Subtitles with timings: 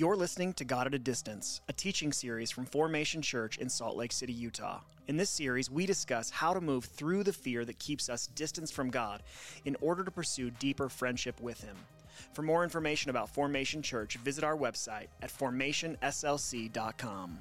[0.00, 3.98] You're listening to God at a Distance, a teaching series from Formation Church in Salt
[3.98, 4.80] Lake City, Utah.
[5.08, 8.72] In this series, we discuss how to move through the fear that keeps us distanced
[8.72, 9.22] from God
[9.66, 11.76] in order to pursue deeper friendship with Him.
[12.32, 17.38] For more information about Formation Church, visit our website at formationslc.com.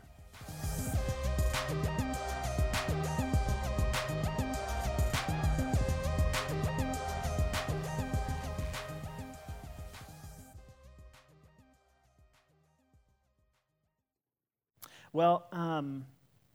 [15.12, 16.06] Well, um,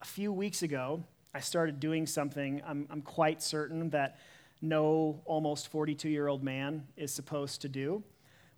[0.00, 1.02] a few weeks ago,
[1.34, 4.20] I started doing something I'm, I'm quite certain that
[4.62, 8.04] no almost 42 year old man is supposed to do,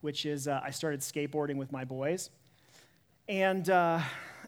[0.03, 2.29] which is uh, I started skateboarding with my boys.
[3.27, 4.01] And, uh,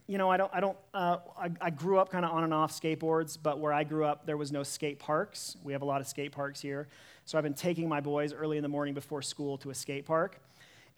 [0.07, 2.52] you know, I don't, I don't, uh, I, I, grew up kind of on and
[2.52, 5.57] off skateboards, but where I grew up, there was no skate parks.
[5.65, 6.88] We have a lot of skate parks here.
[7.24, 10.05] So I've been taking my boys early in the morning before school to a skate
[10.05, 10.43] park.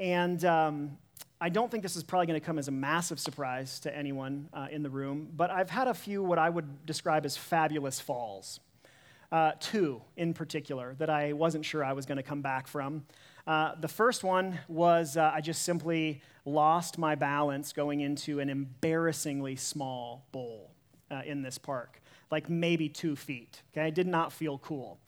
[0.00, 0.96] And um,
[1.42, 4.48] I don't think this is probably going to come as a massive surprise to anyone
[4.54, 8.00] uh, in the room, but I've had a few what I would describe as fabulous
[8.00, 8.60] falls.
[9.30, 13.04] Uh, two in particular that I wasn't sure I was going to come back from.
[13.46, 18.48] Uh, the first one was uh, I just simply lost my balance going into an
[18.48, 20.72] embarrassingly small bowl
[21.12, 23.62] uh, in this park, like maybe two feet.
[23.72, 24.98] Okay, I did not feel cool.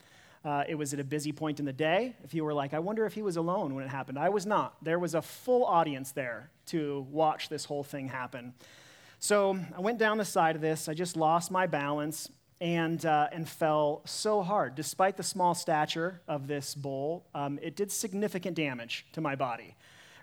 [0.44, 2.16] Uh, it was at a busy point in the day.
[2.24, 4.44] If you were like, I wonder if he was alone when it happened, I was
[4.44, 4.74] not.
[4.82, 8.54] There was a full audience there to watch this whole thing happen.
[9.20, 10.88] So I went down the side of this.
[10.88, 12.28] I just lost my balance
[12.60, 14.74] and, uh, and fell so hard.
[14.74, 19.76] Despite the small stature of this bowl, um, it did significant damage to my body.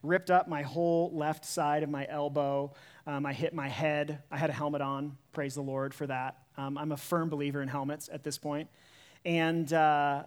[0.03, 2.73] Ripped up my whole left side of my elbow.
[3.07, 4.21] Um, I hit my head.
[4.31, 5.17] I had a helmet on.
[5.31, 6.37] Praise the Lord for that.
[6.57, 8.69] Um, I'm a firm believer in helmets at this point
[9.25, 10.23] and uh,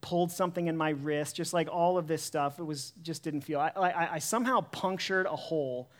[0.00, 2.58] pulled something in my wrist, just like all of this stuff.
[2.58, 3.60] It was just didn't feel.
[3.60, 5.90] I, I, I somehow punctured a hole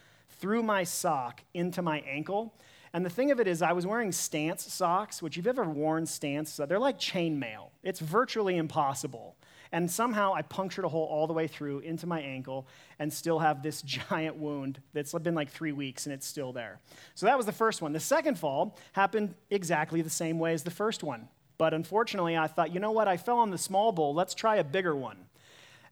[0.40, 2.54] through my sock into my ankle.
[2.92, 6.06] And the thing of it is, I was wearing Stance socks, which you've ever worn
[6.06, 7.68] Stance, they're like chainmail.
[7.84, 9.36] It's virtually impossible.
[9.72, 12.66] And somehow I punctured a hole all the way through into my ankle
[12.98, 16.80] and still have this giant wound that's been like three weeks and it's still there.
[17.14, 17.92] So that was the first one.
[17.92, 21.28] The second fall happened exactly the same way as the first one.
[21.60, 23.06] But unfortunately, I thought, you know what?
[23.06, 24.14] I fell on the small bowl.
[24.14, 25.18] Let's try a bigger one.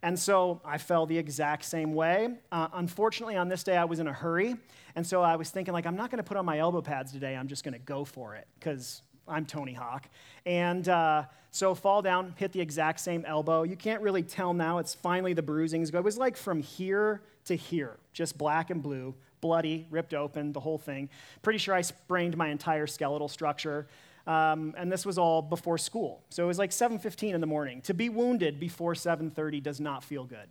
[0.01, 2.31] And so I fell the exact same way.
[2.51, 4.57] Uh, unfortunately, on this day, I was in a hurry.
[4.97, 7.12] And so I was thinking, like, I'm not going to put on my elbow pads
[7.12, 7.37] today.
[7.37, 10.09] I'm just going to go for it because I'm Tony Hawk.
[10.47, 13.62] And uh, so fall down, hit the exact same elbow.
[13.65, 14.78] You can't really tell now.
[14.78, 15.91] It's finally the bruisings.
[15.91, 20.61] It was like from here to here, just black and blue, bloody, ripped open, the
[20.61, 21.11] whole thing.
[21.43, 23.87] Pretty sure I sprained my entire skeletal structure.
[24.28, 26.22] Um, and this was all before school.
[26.28, 27.81] So it was like 7:15 in the morning.
[27.83, 30.50] To be wounded before 7:30 does not feel good.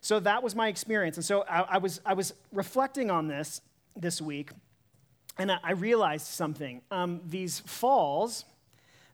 [0.00, 1.16] So that was my experience.
[1.16, 3.60] And so I, I was, I was reflecting on this
[3.96, 4.50] this week,
[5.36, 6.80] and I, I realized something.
[6.92, 8.44] Um, these falls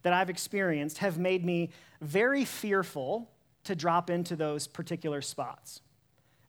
[0.03, 1.71] that I've experienced have made me
[2.03, 3.31] very fearful
[3.65, 5.81] to drop into those particular spots.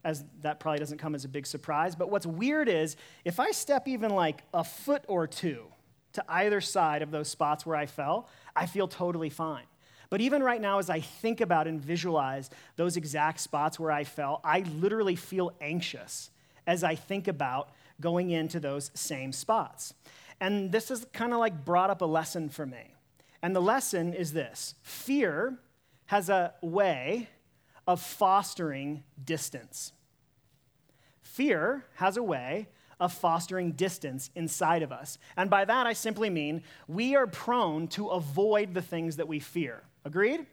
[0.03, 1.95] As that probably doesn't come as a big surprise.
[1.95, 5.65] But what's weird is if I step even like a foot or two
[6.13, 9.65] to either side of those spots where I fell, I feel totally fine.
[10.09, 14.03] But even right now, as I think about and visualize those exact spots where I
[14.03, 16.31] fell, I literally feel anxious
[16.65, 17.69] as I think about
[18.01, 19.93] going into those same spots.
[20.41, 22.95] And this has kind of like brought up a lesson for me.
[23.41, 25.59] And the lesson is this fear
[26.07, 27.29] has a way
[27.87, 29.93] of fostering distance.
[31.21, 32.67] Fear has a way
[32.99, 35.17] of fostering distance inside of us.
[35.37, 39.39] And by that, I simply mean we are prone to avoid the things that we
[39.39, 39.83] fear.
[40.05, 40.45] Agreed?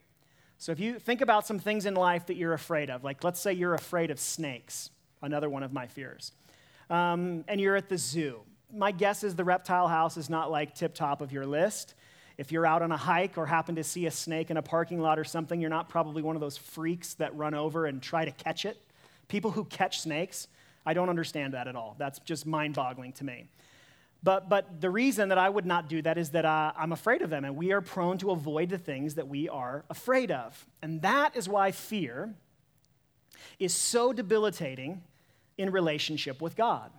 [0.59, 3.41] So if you think about some things in life that you're afraid of, like let's
[3.41, 4.91] say you're afraid of snakes,
[5.23, 6.33] another one of my fears,
[6.89, 8.41] um, and you're at the zoo.
[8.73, 11.95] My guess is the reptile house is not like tip top of your list.
[12.39, 15.01] If you're out on a hike or happen to see a snake in a parking
[15.01, 18.25] lot or something, you're not probably one of those freaks that run over and try
[18.25, 18.81] to catch it.
[19.29, 20.49] People who catch snakes,
[20.87, 21.97] I don't understand that at all.
[21.99, 23.49] That's just mind boggling to me.
[24.23, 27.23] But, but the reason that I would not do that is that uh, I'm afraid
[27.23, 30.67] of them, and we are prone to avoid the things that we are afraid of.
[30.83, 32.35] And that is why fear
[33.59, 35.03] is so debilitating
[35.59, 36.91] in relationship with God.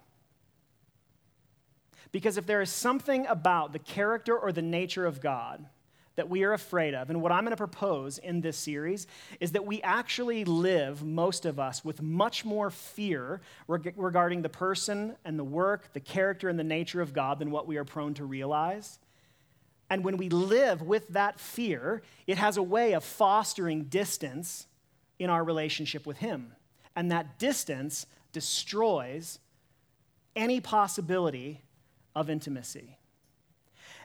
[2.11, 5.65] Because if there is something about the character or the nature of God
[6.17, 7.09] that we are afraid of.
[7.09, 9.07] And what I'm going to propose in this series
[9.39, 14.49] is that we actually live, most of us, with much more fear reg- regarding the
[14.49, 17.85] person and the work, the character and the nature of God than what we are
[17.85, 18.99] prone to realize.
[19.91, 24.65] And when we live with that fear, it has a way of fostering distance
[25.19, 26.53] in our relationship with Him.
[26.95, 29.37] And that distance destroys
[30.35, 31.61] any possibility
[32.15, 32.96] of intimacy.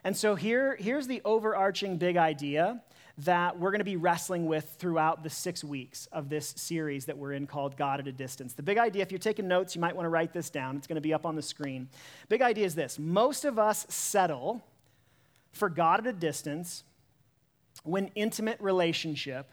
[0.03, 2.81] And so here, here's the overarching big idea
[3.19, 7.17] that we're going to be wrestling with throughout the six weeks of this series that
[7.17, 8.53] we're in called God at a Distance.
[8.53, 10.75] The big idea, if you're taking notes, you might want to write this down.
[10.77, 11.89] It's going to be up on the screen.
[12.27, 14.63] Big idea is this most of us settle
[15.51, 16.83] for God at a distance
[17.83, 19.51] when intimate relationship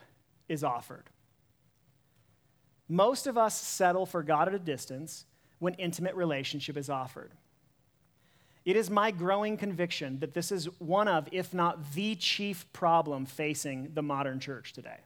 [0.48, 1.04] is offered.
[2.88, 5.26] Most of us settle for God at a distance
[5.58, 7.32] when intimate relationship is offered.
[8.64, 13.26] It is my growing conviction that this is one of, if not the chief problem
[13.26, 14.98] facing the modern church today.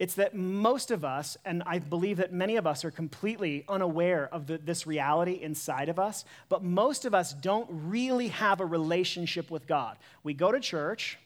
[0.00, 4.30] It's that most of us, and I believe that many of us are completely unaware
[4.32, 8.66] of the, this reality inside of us, but most of us don't really have a
[8.66, 9.98] relationship with God.
[10.22, 11.18] We go to church,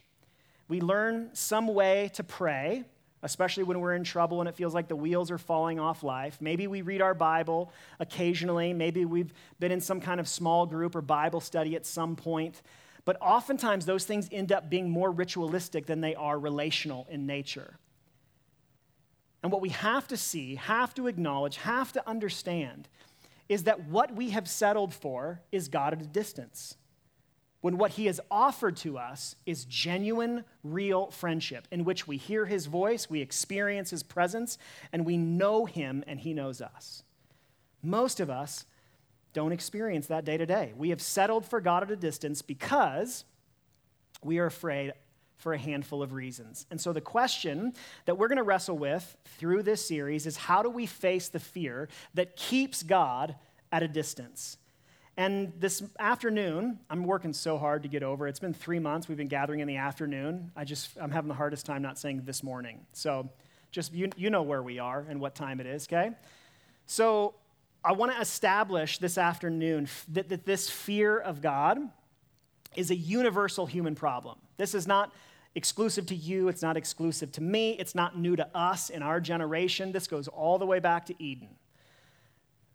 [0.67, 2.85] we learn some way to pray,
[3.25, 6.37] especially when we're in trouble and it feels like the wheels are falling off life.
[6.41, 8.75] Maybe we read our Bible occasionally.
[8.75, 12.61] Maybe we've been in some kind of small group or Bible study at some point.
[13.07, 17.79] But oftentimes, those things end up being more ritualistic than they are relational in nature.
[19.43, 22.89] And what we have to see, have to acknowledge, have to understand
[23.49, 26.77] is that what we have settled for is God at a distance
[27.65, 32.45] when what he has offered to us is genuine, real friendship in which we hear
[32.45, 34.59] his voice, we experience his presence,
[34.93, 37.05] and we know him and he knows us.
[37.83, 38.67] Most of us
[39.33, 40.75] don't experience that day to day.
[40.77, 43.25] We have settled for God at a distance because
[44.23, 44.93] we are afraid
[45.39, 46.67] for a handful of reasons.
[46.71, 47.73] And so, the question
[48.05, 51.41] that we're going to wrestle with through this series is how do we face the
[51.41, 53.37] fear that keeps God
[53.73, 54.59] at a distance?
[55.17, 58.27] And this afternoon, I'm working so hard to get over.
[58.27, 59.09] It's been three months.
[59.09, 60.51] We've been gathering in the afternoon.
[60.57, 62.81] I just, I'm having the hardest time not saying this morning.
[62.93, 63.31] So
[63.71, 66.11] just, you, you know where we are and what time it is, okay?
[66.87, 67.35] So
[67.85, 71.79] I want to establish this afternoon that, that this fear of God
[72.75, 74.39] is a universal human problem.
[74.57, 75.13] This is not
[75.55, 79.21] exclusive to you, it's not exclusive to me, it's not new to us in our
[79.21, 79.93] generation.
[79.93, 81.51] This goes all the way back to Eden.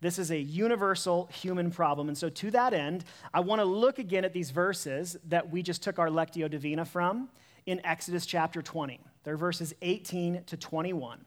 [0.00, 2.08] This is a universal human problem.
[2.08, 3.04] And so, to that end,
[3.34, 6.84] I want to look again at these verses that we just took our Lectio Divina
[6.84, 7.28] from
[7.66, 9.00] in Exodus chapter 20.
[9.24, 11.24] They're verses 18 to 21.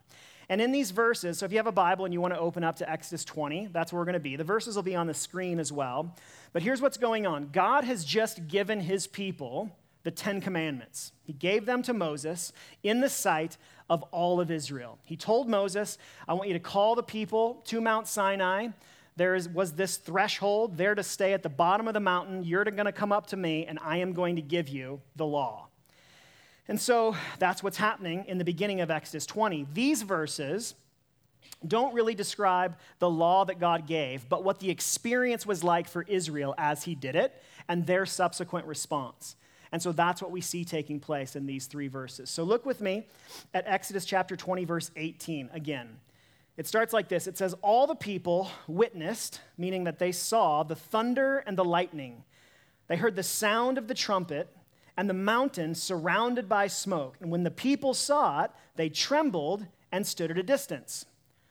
[0.48, 2.64] And in these verses, so if you have a Bible and you want to open
[2.64, 4.36] up to Exodus 20, that's where we're going to be.
[4.36, 6.14] The verses will be on the screen as well.
[6.52, 9.70] But here's what's going on God has just given his people
[10.04, 11.12] the Ten Commandments.
[11.24, 13.56] He gave them to Moses in the sight
[13.90, 14.98] of all of Israel.
[15.04, 18.68] He told Moses, I want you to call the people to Mount Sinai.
[19.16, 22.44] There is, was this threshold there to stay at the bottom of the mountain.
[22.44, 25.26] You're going to come up to me, and I am going to give you the
[25.26, 25.68] law.
[26.66, 29.66] And so that's what's happening in the beginning of Exodus 20.
[29.74, 30.74] These verses
[31.66, 36.02] don't really describe the law that God gave, but what the experience was like for
[36.02, 39.36] Israel as he did it and their subsequent response.
[39.74, 42.30] And so that's what we see taking place in these three verses.
[42.30, 43.08] So look with me
[43.52, 45.98] at Exodus chapter 20, verse 18 again.
[46.56, 50.76] It starts like this It says, All the people witnessed, meaning that they saw the
[50.76, 52.22] thunder and the lightning.
[52.86, 54.48] They heard the sound of the trumpet
[54.96, 57.16] and the mountain surrounded by smoke.
[57.20, 61.04] And when the people saw it, they trembled and stood at a distance.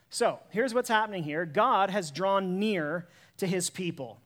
[0.10, 4.22] So here's what's happening here God has drawn near to his people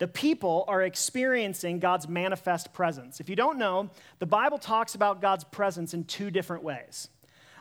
[0.00, 3.20] the people are experiencing God's manifest presence.
[3.20, 7.10] If you don't know, the Bible talks about God's presence in two different ways.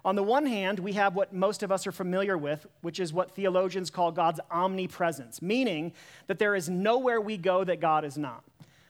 [0.05, 3.11] On the one hand, we have what most of us are familiar with, which is
[3.11, 5.91] what theologians call God's omnipresence, meaning
[6.27, 8.45] that there is nowhere we go that God is not.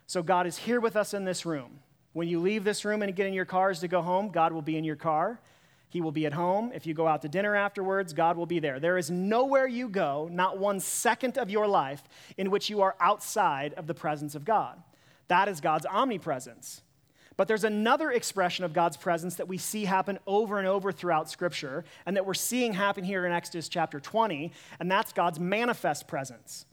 [0.06, 1.80] So God is here with us in this room.
[2.14, 4.62] When you leave this room and get in your cars to go home, God will
[4.62, 5.40] be in your car.
[5.90, 6.72] He will be at home.
[6.74, 8.80] If you go out to dinner afterwards, God will be there.
[8.80, 12.04] There is nowhere you go, not one second of your life,
[12.38, 14.82] in which you are outside of the presence of God.
[15.28, 16.82] That is God's omnipresence.
[17.38, 21.30] But there's another expression of God's presence that we see happen over and over throughout
[21.30, 26.08] Scripture, and that we're seeing happen here in Exodus chapter 20, and that's God's manifest
[26.08, 26.66] presence.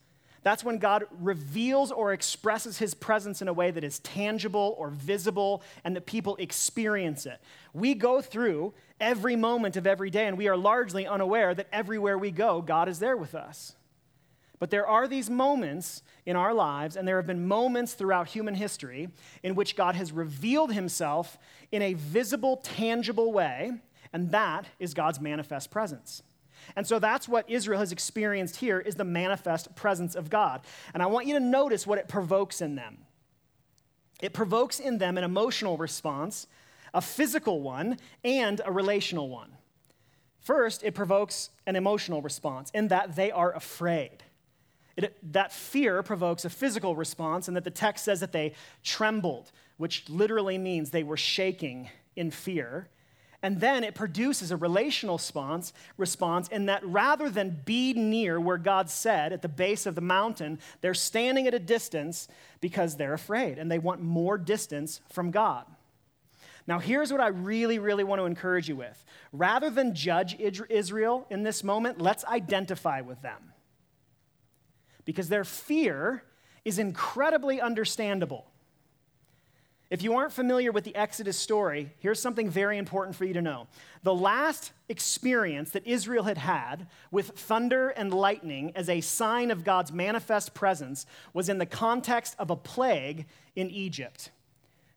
[0.47, 4.89] That's when God reveals or expresses his presence in a way that is tangible or
[4.89, 7.41] visible and that people experience it.
[7.73, 12.17] We go through every moment of every day and we are largely unaware that everywhere
[12.17, 13.75] we go, God is there with us.
[14.57, 18.55] But there are these moments in our lives, and there have been moments throughout human
[18.55, 19.09] history
[19.43, 21.37] in which God has revealed himself
[21.73, 23.73] in a visible, tangible way,
[24.13, 26.23] and that is God's manifest presence.
[26.75, 30.61] And so that's what Israel has experienced here is the manifest presence of God.
[30.93, 32.99] And I want you to notice what it provokes in them.
[34.21, 36.47] It provokes in them an emotional response,
[36.93, 39.51] a physical one, and a relational one.
[40.39, 44.23] First, it provokes an emotional response in that they are afraid.
[44.97, 49.51] it, that fear provokes a physical response, and that the text says that they trembled,
[49.77, 52.89] which literally means they were shaking in fear.
[53.43, 58.57] And then it produces a relational response, response in that rather than be near where
[58.57, 62.27] God said at the base of the mountain, they're standing at a distance
[62.61, 65.65] because they're afraid and they want more distance from God.
[66.65, 69.05] Now, here's what I really, really want to encourage you with.
[69.31, 73.53] Rather than judge Israel in this moment, let's identify with them.
[75.05, 76.23] Because their fear
[76.65, 78.47] is incredibly understandable.
[79.89, 83.41] If you aren't familiar with the Exodus story, here's something very important for you to
[83.41, 83.67] know.
[84.03, 89.63] The last experience that Israel had had with thunder and lightning as a sign of
[89.63, 94.31] God's manifest presence was in the context of a plague in Egypt.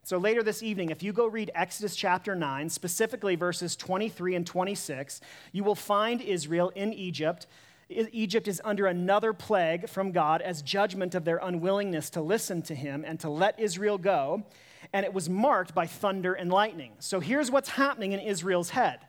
[0.03, 4.47] So later this evening, if you go read Exodus chapter 9, specifically verses 23 and
[4.47, 5.21] 26,
[5.53, 7.47] you will find Israel in Egypt.
[7.89, 12.75] Egypt is under another plague from God as judgment of their unwillingness to listen to
[12.75, 14.45] him and to let Israel go
[14.93, 16.93] and it was marked by thunder and lightning.
[16.99, 19.01] So here's what's happening in Israel's head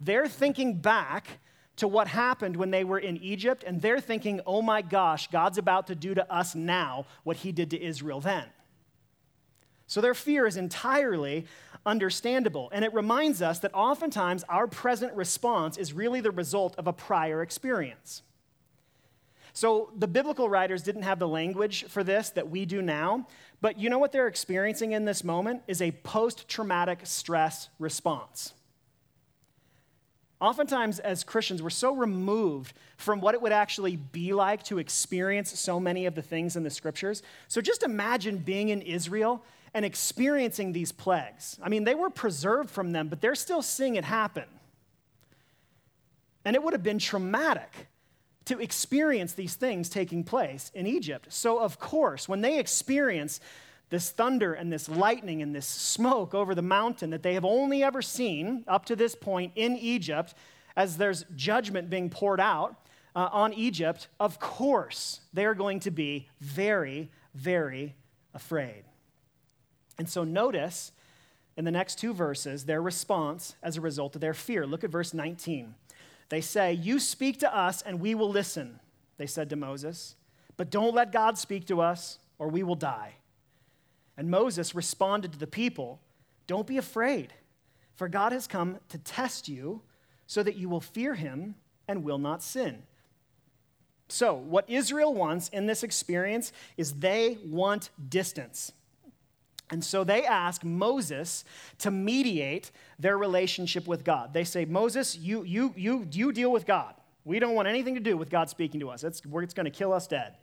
[0.00, 1.38] they're thinking back
[1.76, 5.58] to what happened when they were in Egypt, and they're thinking, oh my gosh, God's
[5.58, 8.44] about to do to us now what he did to Israel then.
[9.86, 11.46] So their fear is entirely
[11.84, 12.70] understandable.
[12.72, 16.92] And it reminds us that oftentimes our present response is really the result of a
[16.92, 18.22] prior experience.
[19.52, 23.28] So the biblical writers didn't have the language for this that we do now,
[23.64, 28.52] but you know what they're experiencing in this moment is a post traumatic stress response.
[30.38, 35.58] Oftentimes, as Christians, we're so removed from what it would actually be like to experience
[35.58, 37.22] so many of the things in the scriptures.
[37.48, 39.42] So just imagine being in Israel
[39.72, 41.58] and experiencing these plagues.
[41.62, 44.44] I mean, they were preserved from them, but they're still seeing it happen.
[46.44, 47.86] And it would have been traumatic
[48.46, 51.26] to experience these things taking place in Egypt.
[51.30, 53.40] So, of course, when they experience
[53.90, 57.82] this thunder and this lightning and this smoke over the mountain that they have only
[57.82, 60.34] ever seen up to this point in Egypt,
[60.76, 62.76] as there's judgment being poured out
[63.14, 67.94] uh, on Egypt, of course, they are going to be very, very
[68.34, 68.84] afraid.
[69.98, 70.92] And so, notice
[71.56, 74.66] in the next two verses their response as a result of their fear.
[74.66, 75.74] Look at verse 19.
[76.28, 78.80] They say, You speak to us and we will listen,
[79.16, 80.16] they said to Moses.
[80.56, 83.14] But don't let God speak to us or we will die.
[84.16, 86.00] And Moses responded to the people,
[86.46, 87.32] Don't be afraid,
[87.94, 89.82] for God has come to test you
[90.26, 91.56] so that you will fear him
[91.88, 92.82] and will not sin.
[94.08, 98.72] So, what Israel wants in this experience is they want distance.
[99.70, 101.44] And so they ask Moses
[101.78, 104.32] to mediate their relationship with God.
[104.32, 106.94] They say, Moses, you, you, you, you deal with God.
[107.24, 109.02] We don't want anything to do with God speaking to us.
[109.02, 110.36] It's, it's going to kill us dead.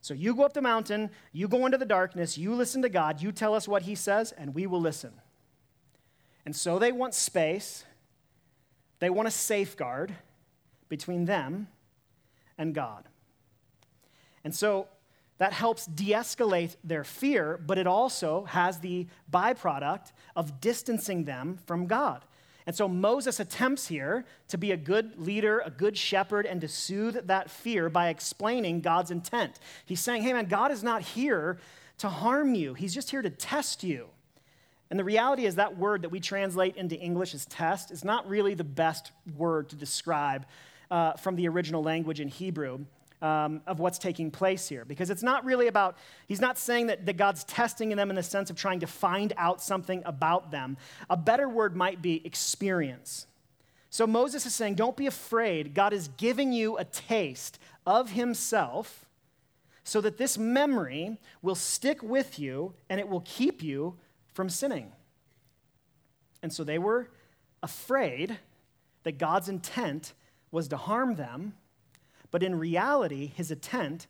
[0.00, 3.20] So you go up the mountain, you go into the darkness, you listen to God,
[3.20, 5.12] you tell us what he says, and we will listen.
[6.46, 7.84] And so they want space,
[9.00, 10.14] they want a safeguard
[10.88, 11.68] between them
[12.56, 13.04] and God.
[14.44, 14.88] And so
[15.38, 21.58] that helps de escalate their fear, but it also has the byproduct of distancing them
[21.66, 22.24] from God.
[22.66, 26.68] And so Moses attempts here to be a good leader, a good shepherd, and to
[26.68, 29.58] soothe that fear by explaining God's intent.
[29.86, 31.58] He's saying, hey man, God is not here
[31.98, 34.08] to harm you, He's just here to test you.
[34.90, 38.28] And the reality is that word that we translate into English as test is not
[38.28, 40.46] really the best word to describe
[40.90, 42.84] uh, from the original language in Hebrew
[43.20, 44.84] um, of what's taking place here.
[44.84, 45.96] Because it's not really about,
[46.26, 49.32] he's not saying that, that God's testing them in the sense of trying to find
[49.36, 50.76] out something about them.
[51.10, 53.26] A better word might be experience.
[53.90, 55.74] So Moses is saying, don't be afraid.
[55.74, 59.06] God is giving you a taste of himself
[59.82, 63.96] so that this memory will stick with you and it will keep you
[64.34, 64.92] from sinning.
[66.42, 67.08] And so they were
[67.62, 68.38] afraid
[69.04, 70.12] that God's intent
[70.50, 71.54] was to harm them
[72.30, 74.06] but in reality, his intent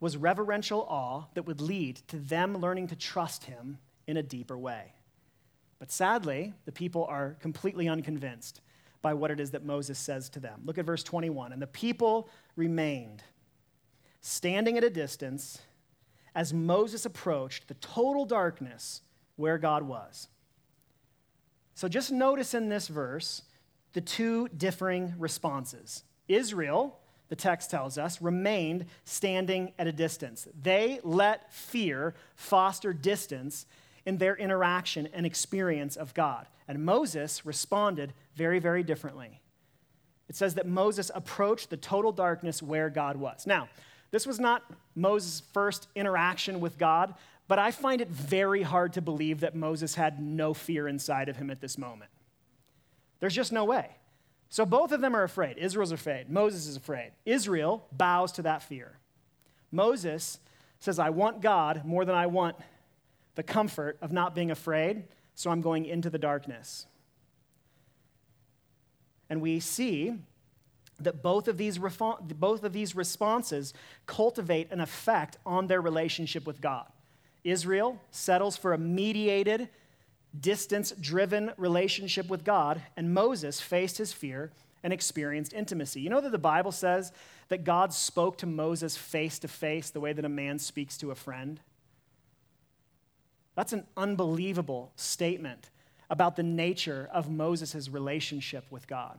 [0.00, 4.58] was reverential awe that would lead to them learning to trust him in a deeper
[4.58, 4.92] way.
[5.78, 8.60] But sadly, the people are completely unconvinced
[9.02, 10.62] by what it is that Moses says to them.
[10.64, 11.52] Look at verse 21.
[11.52, 13.22] And the people remained
[14.20, 15.60] standing at a distance
[16.34, 19.02] as Moses approached the total darkness
[19.36, 20.28] where God was.
[21.74, 23.42] So just notice in this verse
[23.92, 26.04] the two differing responses.
[26.26, 30.46] Israel the text tells us, remained standing at a distance.
[30.62, 33.66] They let fear foster distance
[34.06, 36.46] in their interaction and experience of God.
[36.68, 39.40] And Moses responded very, very differently.
[40.28, 43.46] It says that Moses approached the total darkness where God was.
[43.46, 43.68] Now,
[44.14, 44.62] This was not
[44.94, 47.14] Moses' first interaction with God,
[47.48, 51.34] but I find it very hard to believe that Moses had no fear inside of
[51.34, 52.12] him at this moment.
[53.18, 53.90] There's just no way.
[54.48, 55.58] So both of them are afraid.
[55.58, 56.30] Israel's afraid.
[56.30, 57.12] Moses is afraid.
[57.24, 58.98] Israel bows to that fear.
[59.72, 60.38] Moses
[60.78, 62.56] says, I want God more than I want
[63.34, 66.86] the comfort of not being afraid, so I'm going into the darkness.
[69.28, 70.14] And we see
[71.00, 73.74] that both of these, both of these responses
[74.06, 76.86] cultivate an effect on their relationship with God.
[77.42, 79.68] Israel settles for a mediated,
[80.40, 84.50] distance driven relationship with God, and Moses faced his fear
[84.82, 86.00] and experienced intimacy.
[86.00, 87.12] You know that the Bible says
[87.48, 91.10] that God spoke to Moses face to face the way that a man speaks to
[91.10, 91.60] a friend?
[93.54, 95.70] That's an unbelievable statement
[96.10, 99.18] about the nature of Moses' relationship with God.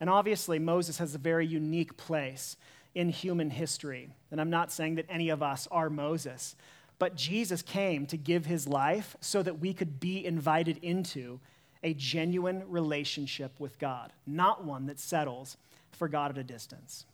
[0.00, 2.56] And obviously, Moses has a very unique place
[2.94, 4.10] in human history.
[4.30, 6.56] And I'm not saying that any of us are Moses,
[7.00, 11.40] but Jesus came to give his life so that we could be invited into
[11.82, 15.56] a genuine relationship with God, not one that settles
[15.92, 17.06] for God at a distance.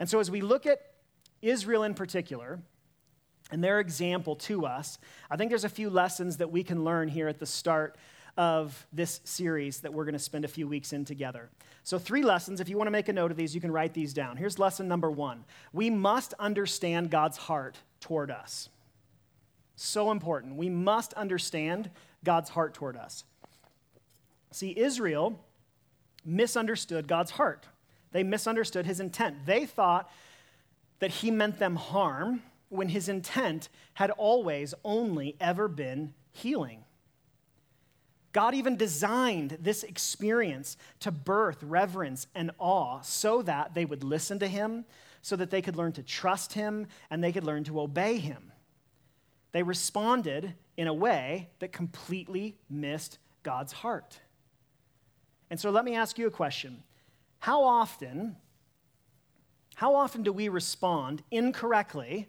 [0.00, 0.80] And so, as we look at
[1.42, 2.60] Israel in particular,
[3.50, 4.98] and their example to us,
[5.30, 7.96] I think there's a few lessons that we can learn here at the start
[8.38, 11.50] of this series that we're going to spend a few weeks in together.
[11.84, 12.58] So, three lessons.
[12.58, 14.38] If you want to make a note of these, you can write these down.
[14.38, 18.70] Here's lesson number one we must understand God's heart toward us.
[19.80, 20.56] So important.
[20.56, 21.90] We must understand
[22.24, 23.22] God's heart toward us.
[24.50, 25.38] See, Israel
[26.24, 27.66] misunderstood God's heart,
[28.10, 29.46] they misunderstood his intent.
[29.46, 30.10] They thought
[30.98, 36.84] that he meant them harm when his intent had always only ever been healing.
[38.32, 44.40] God even designed this experience to birth reverence and awe so that they would listen
[44.40, 44.84] to him,
[45.22, 48.50] so that they could learn to trust him, and they could learn to obey him.
[49.58, 54.20] They responded in a way that completely missed God's heart.
[55.50, 56.84] And so let me ask you a question.
[57.40, 58.36] How often
[59.74, 62.28] how often do we respond incorrectly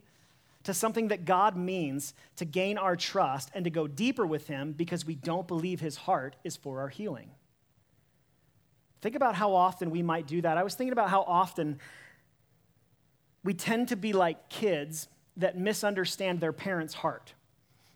[0.64, 4.72] to something that God means to gain our trust and to go deeper with Him
[4.72, 7.30] because we don't believe His heart is for our healing.
[9.02, 10.58] Think about how often we might do that.
[10.58, 11.78] I was thinking about how often
[13.44, 17.34] we tend to be like kids that misunderstand their parents' heart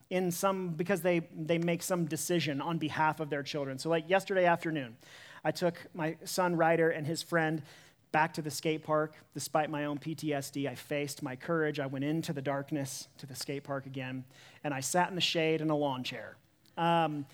[0.10, 3.80] in some because they they make some decision on behalf of their children.
[3.80, 4.96] So like yesterday afternoon,
[5.44, 7.62] I took my son Ryder and his friend
[8.12, 9.16] back to the skate park.
[9.34, 11.80] Despite my own PTSD, I faced my courage.
[11.80, 14.24] I went into the darkness to the skate park again,
[14.64, 16.38] and I sat in the shade in a lawn chair.
[16.78, 17.26] Um,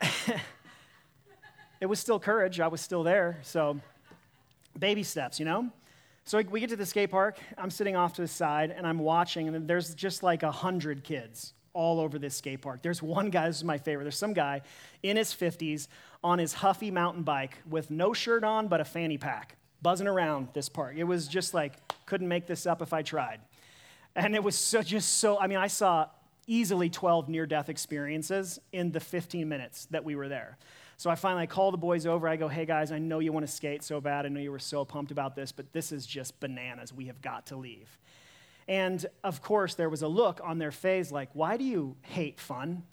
[1.80, 2.60] it was still courage.
[2.60, 3.38] I was still there.
[3.42, 3.80] So,
[4.78, 5.70] baby steps, you know?
[6.24, 7.38] So we get to the skate park.
[7.58, 11.02] I'm sitting off to the side, and I'm watching, and there's just like a hundred
[11.02, 12.82] kids all over this skate park.
[12.82, 14.04] There's one guy, this is my favorite.
[14.04, 14.62] There's some guy
[15.02, 15.88] in his 50s
[16.22, 20.48] on his Huffy mountain bike with no shirt on but a fanny pack buzzing around
[20.52, 20.94] this park.
[20.96, 21.74] It was just like,
[22.06, 23.40] couldn't make this up if I tried.
[24.14, 26.06] And it was so, just so, I mean, I saw
[26.46, 30.58] easily 12 near death experiences in the 15 minutes that we were there.
[31.02, 32.28] So I finally call the boys over.
[32.28, 34.24] I go, hey guys, I know you want to skate so bad.
[34.24, 36.92] I know you were so pumped about this, but this is just bananas.
[36.92, 37.98] We have got to leave.
[38.68, 42.38] And of course, there was a look on their face like, why do you hate
[42.38, 42.84] fun?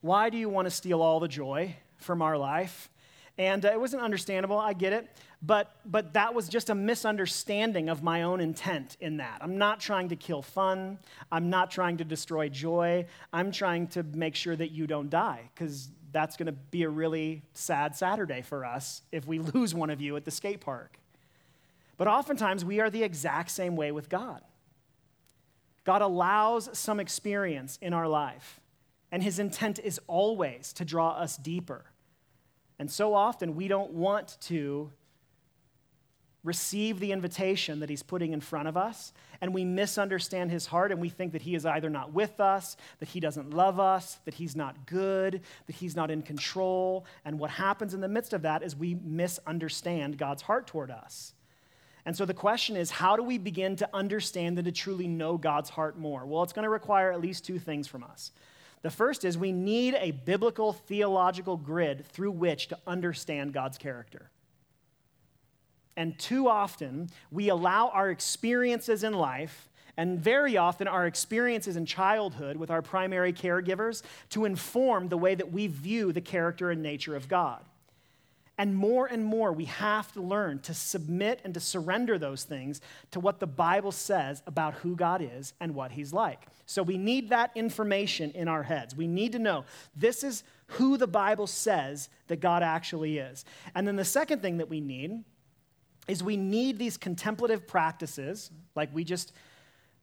[0.00, 2.90] Why do you want to steal all the joy from our life?
[3.38, 5.08] And uh, it wasn't understandable, I get it.
[5.40, 9.38] But, but that was just a misunderstanding of my own intent in that.
[9.40, 10.98] I'm not trying to kill fun.
[11.30, 13.06] I'm not trying to destroy joy.
[13.32, 16.88] I'm trying to make sure that you don't die, because that's going to be a
[16.88, 20.98] really sad Saturday for us if we lose one of you at the skate park.
[21.98, 24.40] But oftentimes, we are the exact same way with God.
[25.84, 28.60] God allows some experience in our life,
[29.12, 31.84] and his intent is always to draw us deeper
[32.78, 34.90] and so often we don't want to
[36.44, 40.92] receive the invitation that he's putting in front of us, and we misunderstand his heart,
[40.92, 44.20] and we think that he is either not with us, that he doesn't love us,
[44.26, 47.06] that he's not good, that he's not in control.
[47.24, 51.32] And what happens in the midst of that is we misunderstand God's heart toward us.
[52.06, 55.38] And so the question is how do we begin to understand and to truly know
[55.38, 56.26] God's heart more?
[56.26, 58.30] Well, it's going to require at least two things from us.
[58.82, 64.30] The first is we need a biblical theological grid through which to understand God's character.
[65.96, 71.86] And too often, we allow our experiences in life, and very often our experiences in
[71.86, 76.82] childhood with our primary caregivers, to inform the way that we view the character and
[76.82, 77.64] nature of God.
[78.56, 82.80] And more and more, we have to learn to submit and to surrender those things
[83.10, 86.46] to what the Bible says about who God is and what He's like.
[86.66, 88.94] So we need that information in our heads.
[88.94, 89.64] We need to know
[89.96, 93.44] this is who the Bible says that God actually is.
[93.74, 95.24] And then the second thing that we need
[96.06, 99.32] is we need these contemplative practices, like we just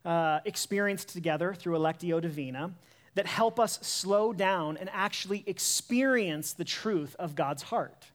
[0.05, 2.71] uh, experienced together through Lectio Divina,
[3.15, 8.07] that help us slow down and actually experience the truth of God's heart.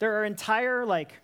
[0.00, 1.14] There are entire, like,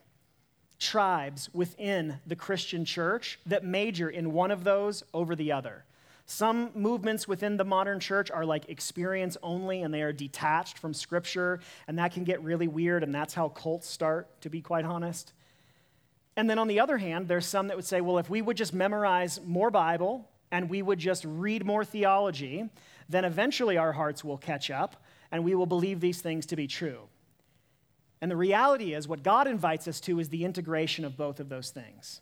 [0.79, 5.85] tribes within the Christian church that major in one of those over the other.
[6.27, 10.93] Some movements within the modern church are like experience only and they are detached from
[10.93, 14.85] scripture, and that can get really weird, and that's how cults start, to be quite
[14.85, 15.33] honest.
[16.37, 18.57] And then on the other hand, there's some that would say, well, if we would
[18.57, 22.69] just memorize more Bible and we would just read more theology,
[23.09, 26.67] then eventually our hearts will catch up and we will believe these things to be
[26.67, 27.03] true.
[28.21, 31.49] And the reality is, what God invites us to is the integration of both of
[31.49, 32.21] those things.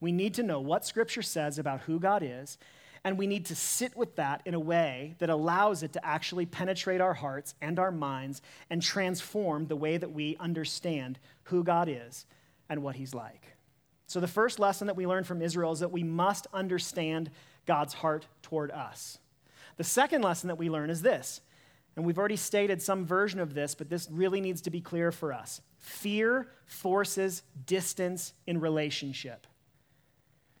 [0.00, 2.58] We need to know what Scripture says about who God is,
[3.04, 6.46] and we need to sit with that in a way that allows it to actually
[6.46, 11.88] penetrate our hearts and our minds and transform the way that we understand who God
[11.88, 12.26] is
[12.68, 13.56] and what He's like.
[14.06, 17.30] So, the first lesson that we learn from Israel is that we must understand
[17.66, 19.18] God's heart toward us.
[19.78, 21.40] The second lesson that we learn is this
[21.96, 25.12] and we've already stated some version of this, but this really needs to be clear
[25.12, 25.60] for us.
[25.78, 29.46] Fear forces distance in relationship.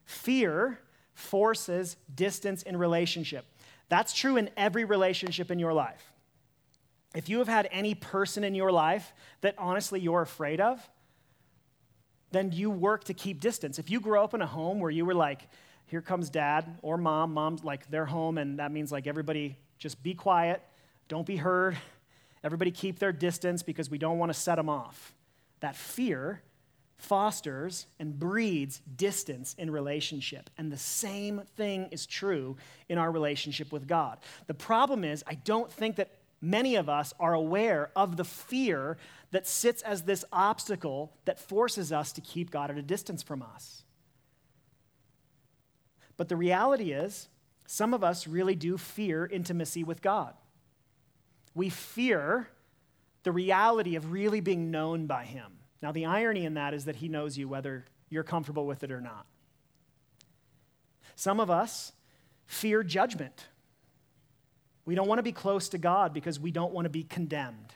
[0.04, 0.78] Fear
[1.14, 3.44] forces distance in relationship.
[3.88, 6.12] That's true in every relationship in your life.
[7.14, 10.88] If you have had any person in your life that honestly you're afraid of,
[12.30, 13.78] then you work to keep distance.
[13.78, 15.42] If you grow up in a home where you were like,
[15.86, 20.02] here comes dad or mom, mom's like they're home, and that means like everybody just
[20.02, 20.62] be quiet,
[21.08, 21.76] don't be heard.
[22.44, 25.14] Everybody keep their distance because we don't want to set them off.
[25.60, 26.42] That fear
[27.02, 30.50] fosters and breeds distance in relationship.
[30.56, 32.56] And the same thing is true
[32.88, 34.18] in our relationship with God.
[34.46, 36.10] The problem is, I don't think that
[36.40, 38.96] many of us are aware of the fear
[39.30, 43.42] that sits as this obstacle that forces us to keep God at a distance from
[43.42, 43.82] us.
[46.16, 47.28] But the reality is,
[47.66, 50.34] some of us really do fear intimacy with God
[51.54, 52.48] we fear
[53.22, 55.58] the reality of really being known by Him.
[55.82, 58.92] Now, the irony in that is that He knows you whether you're comfortable with it
[58.92, 59.26] or not.
[61.16, 61.92] Some of us
[62.46, 63.46] fear judgment.
[64.84, 67.74] We don't want to be close to God because we don't want to be condemned.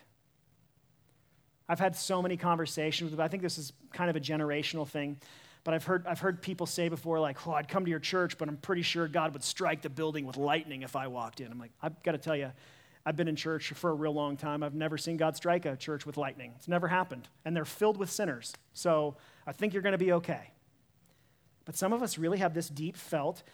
[1.69, 5.19] I've had so many conversations I think this is kind of a generational thing,
[5.65, 8.39] but I've heard, I've heard people say before, like, oh, I'd come to your church,
[8.39, 11.51] but I'm pretty sure God would strike the building with lightning if I walked in.
[11.51, 12.53] I'm like, I've got to tell you,
[13.09, 14.65] I've been in church for a real long time.
[14.65, 16.53] I've never seen God strike a church with lightning.
[16.57, 17.29] It's never happened.
[17.45, 18.53] And they're filled with sinners.
[18.75, 19.17] So
[19.47, 20.51] I think you're going to be okay.
[21.65, 23.45] But some of us really have this deep felt,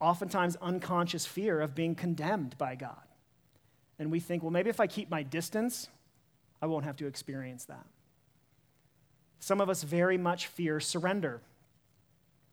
[0.00, 2.96] oftentimes unconscious fear of being condemned by God.
[4.00, 5.88] And we think, well, maybe if I keep my distance,
[6.60, 7.86] I won't have to experience that.
[9.38, 11.40] Some of us very much fear surrender.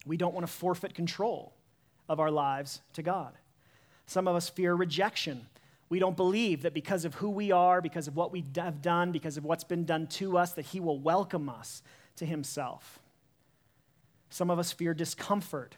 [0.05, 1.53] We don't want to forfeit control
[2.08, 3.34] of our lives to God.
[4.05, 5.47] Some of us fear rejection.
[5.89, 9.12] We don't believe that because of who we are, because of what we have done,
[9.12, 11.84] because of what's been done to us, that He will welcome us
[12.15, 13.00] to Himself.
[14.30, 15.78] Some of us fear discomfort.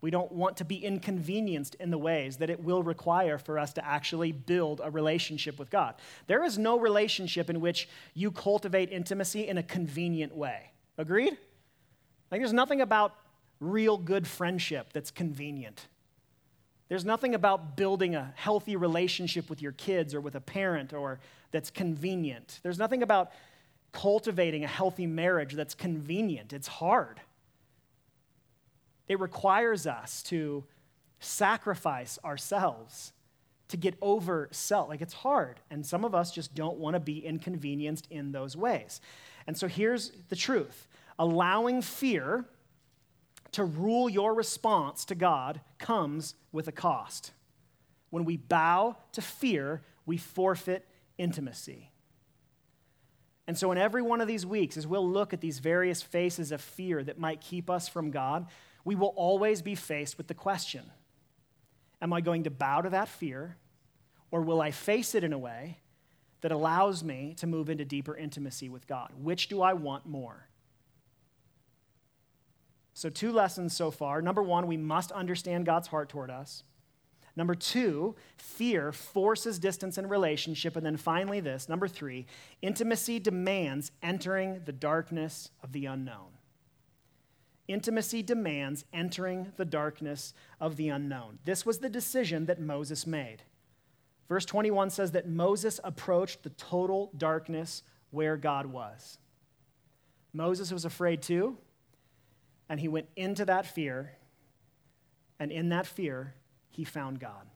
[0.00, 3.72] We don't want to be inconvenienced in the ways that it will require for us
[3.74, 5.94] to actually build a relationship with God.
[6.26, 10.72] There is no relationship in which you cultivate intimacy in a convenient way.
[10.98, 11.38] Agreed?
[12.30, 13.14] Like, there's nothing about
[13.60, 15.86] real good friendship that's convenient.
[16.88, 21.18] There's nothing about building a healthy relationship with your kids or with a parent or
[21.50, 22.60] that's convenient.
[22.62, 23.32] There's nothing about
[23.92, 26.52] cultivating a healthy marriage that's convenient.
[26.52, 27.20] It's hard.
[29.08, 30.64] It requires us to
[31.18, 33.12] sacrifice ourselves
[33.68, 34.88] to get over self.
[34.88, 35.60] Like it's hard.
[35.70, 39.00] And some of us just don't want to be inconvenienced in those ways.
[39.46, 40.86] And so here's the truth
[41.18, 42.44] allowing fear
[43.56, 47.32] to rule your response to God comes with a cost.
[48.10, 51.90] When we bow to fear, we forfeit intimacy.
[53.46, 56.52] And so, in every one of these weeks, as we'll look at these various faces
[56.52, 58.46] of fear that might keep us from God,
[58.84, 60.82] we will always be faced with the question
[62.02, 63.56] Am I going to bow to that fear,
[64.30, 65.78] or will I face it in a way
[66.42, 69.12] that allows me to move into deeper intimacy with God?
[69.16, 70.45] Which do I want more?
[72.96, 74.22] So, two lessons so far.
[74.22, 76.62] Number one, we must understand God's heart toward us.
[77.36, 80.76] Number two, fear forces distance in relationship.
[80.76, 82.24] And then finally, this number three,
[82.62, 86.38] intimacy demands entering the darkness of the unknown.
[87.68, 91.38] Intimacy demands entering the darkness of the unknown.
[91.44, 93.42] This was the decision that Moses made.
[94.26, 99.18] Verse 21 says that Moses approached the total darkness where God was.
[100.32, 101.58] Moses was afraid too,
[102.68, 104.12] and he went into that fear,
[105.38, 106.34] and in that fear,
[106.70, 107.46] he found God.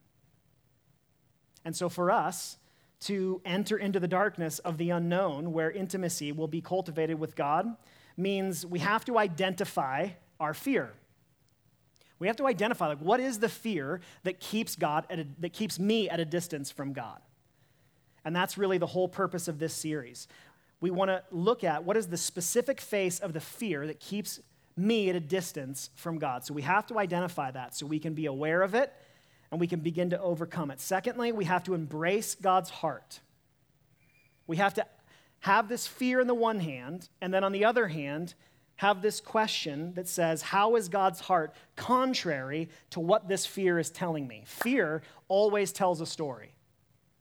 [1.65, 2.59] And so for us,
[3.01, 7.77] to enter into the darkness of the unknown, where intimacy will be cultivated with God,
[8.17, 10.93] means we have to identify our fear.
[12.19, 15.79] We have to identify like what is the fear that keeps God a, that keeps
[15.79, 17.21] me at a distance from God.
[18.25, 20.29] And that's really the whole purpose of this series.
[20.83, 24.41] We want to look at what is the specific face of the fear that keeps
[24.81, 26.45] me at a distance from God.
[26.45, 28.93] So we have to identify that so we can be aware of it
[29.51, 30.81] and we can begin to overcome it.
[30.81, 33.21] Secondly, we have to embrace God's heart.
[34.47, 34.87] We have to
[35.41, 38.35] have this fear in the one hand, and then on the other hand,
[38.77, 43.91] have this question that says, How is God's heart contrary to what this fear is
[43.91, 44.45] telling me?
[44.47, 46.55] Fear always tells a story.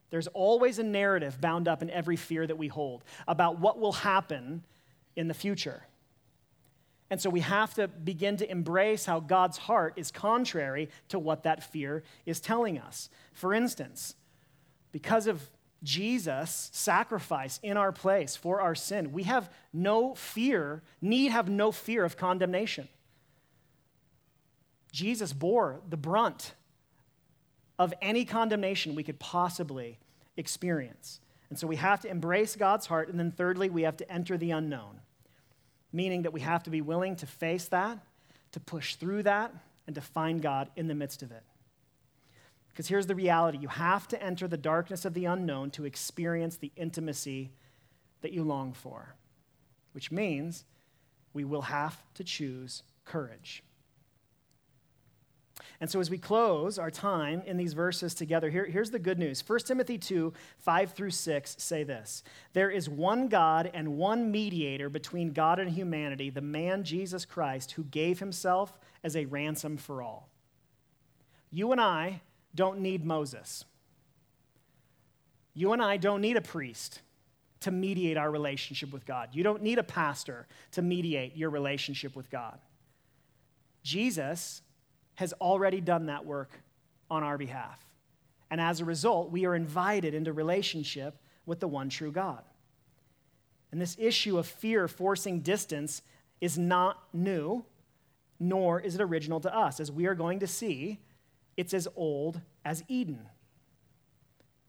[0.09, 3.91] There's always a narrative bound up in every fear that we hold about what will
[3.91, 4.65] happen
[5.15, 5.83] in the future.
[7.09, 11.43] And so we have to begin to embrace how God's heart is contrary to what
[11.43, 13.09] that fear is telling us.
[13.33, 14.15] For instance,
[14.91, 15.49] because of
[15.81, 21.71] Jesus' sacrifice in our place for our sin, we have no fear, need have no
[21.71, 22.87] fear of condemnation.
[24.91, 26.53] Jesus bore the brunt
[27.77, 29.97] of any condemnation we could possibly
[30.35, 31.21] experience.
[31.49, 33.09] And so we have to embrace God's heart.
[33.09, 34.99] And then, thirdly, we have to enter the unknown,
[35.91, 37.99] meaning that we have to be willing to face that,
[38.51, 39.53] to push through that,
[39.87, 41.43] and to find God in the midst of it.
[42.69, 46.57] Because here's the reality you have to enter the darkness of the unknown to experience
[46.57, 47.51] the intimacy
[48.21, 49.15] that you long for,
[49.93, 50.65] which means
[51.33, 53.63] we will have to choose courage.
[55.79, 59.19] And so, as we close our time in these verses together, here, here's the good
[59.19, 64.31] news 1 Timothy 2 5 through 6 say this There is one God and one
[64.31, 69.77] mediator between God and humanity, the man Jesus Christ, who gave himself as a ransom
[69.77, 70.29] for all.
[71.51, 72.21] You and I
[72.55, 73.65] don't need Moses.
[75.53, 77.01] You and I don't need a priest
[77.61, 79.29] to mediate our relationship with God.
[79.33, 82.59] You don't need a pastor to mediate your relationship with God.
[83.83, 84.61] Jesus
[85.19, 86.49] has already done that work
[87.11, 87.77] on our behalf.
[88.49, 92.41] And as a result, we are invited into relationship with the one true God.
[93.69, 96.03] And this issue of fear forcing distance
[96.39, 97.65] is not new,
[98.39, 99.81] nor is it original to us.
[99.81, 100.99] As we are going to see,
[101.57, 103.27] it's as old as Eden.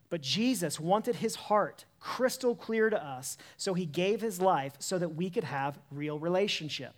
[0.09, 4.99] But Jesus wanted his heart crystal clear to us, so he gave his life so
[4.99, 6.97] that we could have real relationship.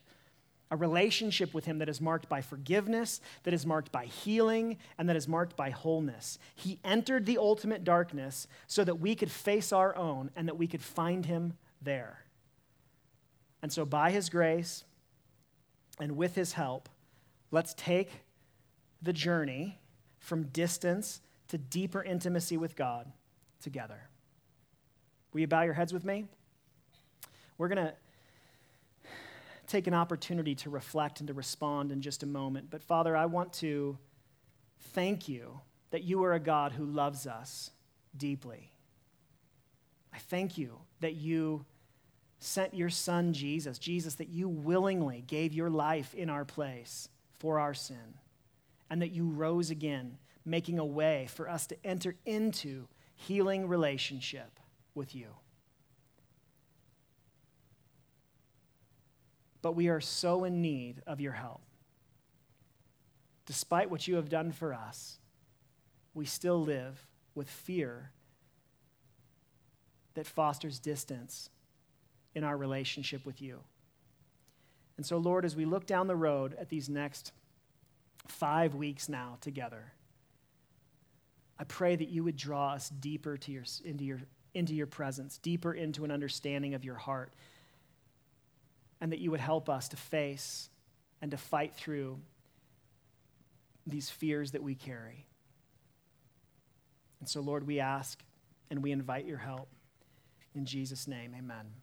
[0.72, 5.06] A relationship with him that is marked by forgiveness, that is marked by healing, and
[5.06, 6.38] that is marked by wholeness.
[6.56, 10.66] He entered the ultimate darkness so that we could face our own and that we
[10.66, 12.24] could find him there.
[13.60, 14.84] And so, by his grace
[16.00, 16.88] and with his help,
[17.50, 18.10] let's take
[19.02, 19.78] the journey
[20.20, 23.12] from distance to deeper intimacy with God
[23.60, 24.08] together.
[25.34, 26.24] Will you bow your heads with me?
[27.58, 27.94] We're going to
[29.72, 32.68] take an opportunity to reflect and to respond in just a moment.
[32.68, 33.96] But Father, I want to
[34.92, 37.70] thank you that you are a God who loves us
[38.14, 38.70] deeply.
[40.12, 41.64] I thank you that you
[42.38, 47.08] sent your son Jesus, Jesus, that you willingly gave your life in our place
[47.38, 48.18] for our sin
[48.90, 54.60] and that you rose again, making a way for us to enter into healing relationship
[54.94, 55.28] with you.
[59.62, 61.62] But we are so in need of your help.
[63.46, 65.18] Despite what you have done for us,
[66.14, 68.10] we still live with fear
[70.14, 71.48] that fosters distance
[72.34, 73.60] in our relationship with you.
[74.96, 77.32] And so, Lord, as we look down the road at these next
[78.26, 79.92] five weeks now together.
[81.58, 84.20] I pray that you would draw us deeper to your, into, your,
[84.54, 87.32] into your presence, deeper into an understanding of your heart,
[89.02, 90.70] and that you would help us to face
[91.20, 92.20] and to fight through
[93.84, 95.26] these fears that we carry.
[97.18, 98.22] And so, Lord, we ask
[98.70, 99.68] and we invite your help.
[100.54, 101.81] In Jesus' name, amen.